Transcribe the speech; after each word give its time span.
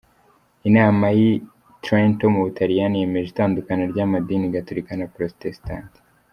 Inama 0.69 1.05
y’I 1.17 1.29
Trento 1.83 2.25
mu 2.33 2.39
Butaliyani 2.45 3.01
yemeje 3.01 3.27
itandukana 3.33 3.83
ry’amadini 3.91 4.53
Gatolika 4.55 4.91
na 4.95 5.07
Porotesitanti. 5.13 5.99